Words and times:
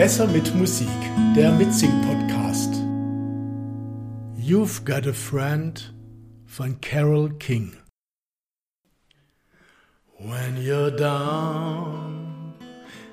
Besser 0.00 0.26
mit 0.28 0.54
Musik, 0.54 0.88
der 1.36 1.52
Mitsing-Podcast. 1.52 2.72
You've 4.34 4.82
Got 4.86 5.06
a 5.06 5.12
Friend 5.12 5.74
von 6.46 6.80
Carole 6.80 7.34
King. 7.38 7.74
When 10.18 10.56
you're 10.56 10.90
down 10.90 12.54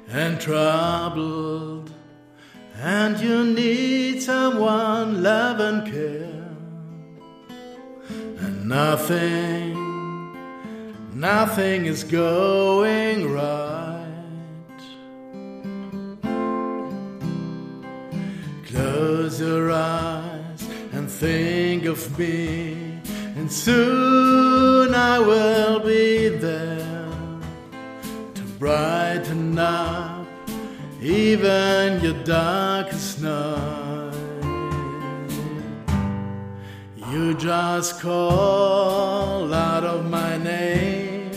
and 0.10 0.40
troubled 0.40 1.92
and 2.82 3.20
you 3.20 3.44
need 3.44 4.22
someone 4.22 5.22
love 5.22 5.60
and 5.60 5.86
care 5.92 6.48
and 8.40 8.66
nothing 8.66 9.76
nothing 11.14 11.86
is 11.86 12.06
going 12.06 13.30
right 13.34 13.87
close 19.38 19.48
your 19.48 19.72
eyes 19.72 20.68
and 20.94 21.10
think 21.10 21.86
of 21.86 22.18
me 22.18 23.00
and 23.36 23.52
soon 23.52 24.96
I 24.96 25.20
will 25.20 25.80
be 25.80 26.30
there 26.30 27.40
to 28.34 28.42
brighten 28.60 29.60
up 29.60 30.26
even 31.02 32.02
your 32.02 32.24
darkest 32.24 33.22
night. 33.22 34.14
You 37.12 37.36
just 37.36 38.02
call 38.02 39.54
out 39.54 39.84
of 39.84 40.10
my 40.10 40.38
name, 40.38 41.32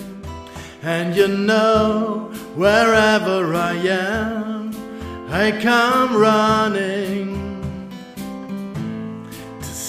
and 0.82 1.14
you 1.14 1.28
know 1.28 2.30
wherever 2.56 3.54
I 3.54 3.74
am, 3.74 4.74
I 5.30 5.52
come 5.52 6.16
running 6.16 7.40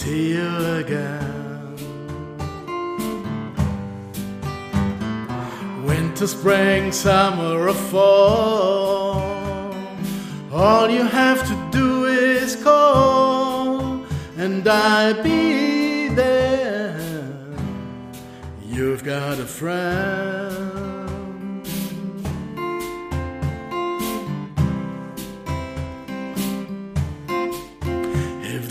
see 0.02 0.31
you 0.31 0.52
again. 0.81 1.75
Winter, 5.85 6.25
spring, 6.25 6.91
summer, 6.91 7.67
or 7.67 7.73
fall. 7.73 9.22
All 10.52 10.89
you 10.89 11.03
have 11.03 11.39
to 11.49 11.55
do 11.79 12.05
is 12.05 12.55
call, 12.55 14.03
and 14.38 14.67
I'll 14.67 15.22
be 15.22 16.07
there. 16.09 16.99
You've 18.66 19.03
got 19.03 19.38
a 19.39 19.45
friend. 19.45 21.00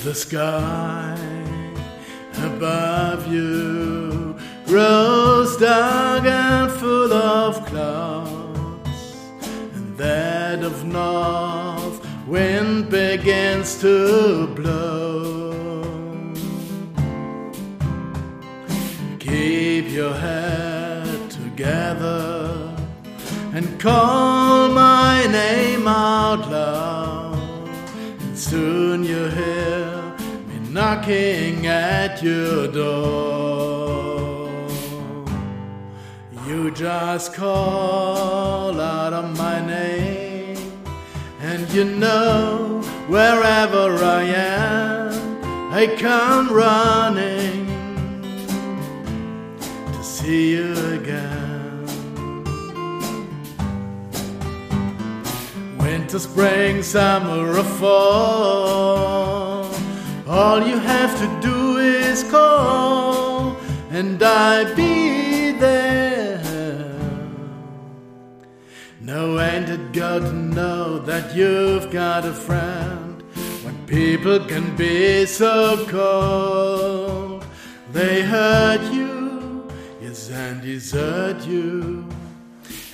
The 0.04 0.14
sky 0.14 1.14
above 2.42 3.30
you 3.30 4.34
grows 4.64 5.58
dark 5.58 6.24
and 6.24 6.70
full 6.72 7.12
of 7.12 7.66
clouds, 7.66 9.16
and 9.74 9.98
that 9.98 10.64
of 10.64 10.86
north 10.86 12.00
wind 12.26 12.88
begins 12.88 13.78
to 13.78 14.46
blow. 14.54 15.52
Keep 19.18 19.90
your 19.90 20.14
head 20.14 21.30
together 21.30 22.74
and 23.52 23.78
call 23.78 24.70
my 24.70 25.26
name 25.26 25.86
out 25.86 26.50
loud, 26.50 27.68
and 28.20 28.38
soon 28.38 29.04
you 29.04 29.28
hear 29.28 29.89
knocking 30.72 31.66
at 31.66 32.22
your 32.22 32.68
door. 32.68 34.48
You 36.47 36.70
just 36.70 37.34
call 37.34 38.81
out 38.81 39.12
of 39.12 39.36
my 39.36 39.64
name, 39.66 40.56
and 41.41 41.69
you 41.72 41.84
know 41.84 42.82
wherever 43.08 43.97
I 44.04 44.22
am, 44.22 45.10
I 45.72 45.86
come 45.98 46.48
running 46.53 47.66
to 49.92 50.02
see 50.04 50.52
you 50.52 50.72
again. 50.94 51.87
Winter, 55.78 56.19
spring, 56.19 56.82
summer, 56.82 57.56
or 57.56 57.64
fall, 57.64 59.19
have 61.00 61.19
to 61.19 61.28
do 61.41 61.78
is 61.78 62.25
call, 62.25 63.56
and 63.91 64.22
I'll 64.22 64.75
be 64.77 65.53
there. 65.53 66.38
No, 69.00 69.41
ain't 69.41 69.71
it 69.71 69.93
good 69.94 70.22
to 70.25 70.33
know 70.33 70.99
that 70.99 71.34
you've 71.34 71.91
got 71.91 72.27
a 72.27 72.34
friend 72.34 73.22
when 73.65 73.77
people 73.87 74.41
can 74.41 74.77
be 74.77 75.25
so 75.25 75.87
cold? 75.88 77.47
They 77.93 78.21
hurt 78.21 78.84
you, 78.93 79.67
yes, 80.03 80.28
and 80.28 80.61
desert 80.61 81.47
you, 81.47 82.06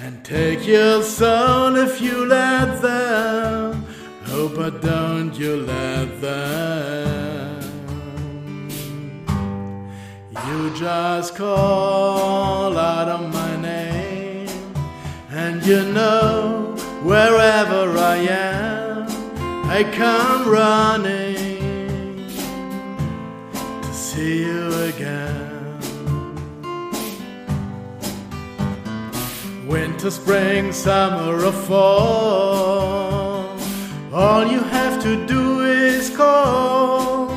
and 0.00 0.25
take 0.25 0.65
your 0.65 1.03
soul 1.03 1.75
if 1.75 2.00
you 2.00 2.25
let 2.27 2.81
them. 2.81 3.84
Oh, 4.28 4.49
but 4.49 4.81
don't 4.81 5.34
you 5.34 5.56
let 5.56 6.21
them. 6.21 6.85
You 10.56 10.71
just 10.75 11.37
call 11.37 12.78
out 12.78 13.09
of 13.09 13.31
my 13.31 13.56
name, 13.61 14.49
and 15.28 15.65
you 15.67 15.83
know 15.93 16.75
wherever 17.03 17.99
I 17.99 18.17
am, 18.17 19.06
I 19.69 19.84
come 19.93 20.49
running 20.49 21.37
to 23.83 23.93
see 23.93 24.44
you 24.47 24.72
again. 24.84 25.78
Winter, 29.69 30.11
spring, 30.11 30.73
summer, 30.73 31.44
or 31.44 31.53
fall, 31.53 33.44
all 34.11 34.47
you 34.47 34.61
have 34.61 35.03
to 35.03 35.27
do 35.27 35.61
is 35.61 36.09
call, 36.17 37.31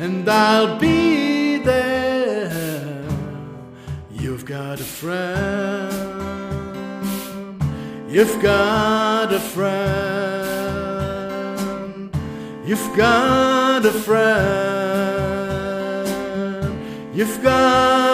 and 0.00 0.28
I'll 0.28 0.76
be 0.80 1.58
there. 1.58 1.93
You've 4.44 4.58
got 4.58 4.78
a 4.78 4.84
friend. 4.84 5.90
You've 8.10 8.42
got 8.42 9.32
a 9.32 9.40
friend. 9.40 9.70
You've 12.66 12.94
got 12.94 13.86
a 13.86 13.90
friend. 13.90 14.36
You've 17.16 17.42
got. 17.42 18.13